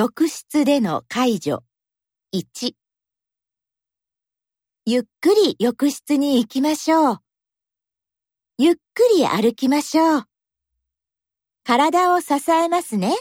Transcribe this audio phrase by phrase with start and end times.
[0.00, 1.56] 浴室での介助。
[2.32, 2.74] 1。
[4.86, 7.18] ゆっくり浴室に行きましょう。
[8.58, 10.22] ゆっくり歩きましょう。
[11.64, 13.12] 体を支えますね。